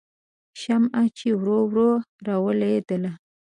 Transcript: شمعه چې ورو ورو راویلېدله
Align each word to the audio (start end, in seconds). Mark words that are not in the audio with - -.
شمعه 0.61 1.03
چې 1.17 1.27
ورو 1.39 1.59
ورو 1.69 1.89
راویلېدله 2.27 3.11